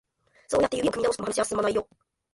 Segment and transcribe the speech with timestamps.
[0.47, 1.87] そうやって指を組み直しても、話は進まないよ。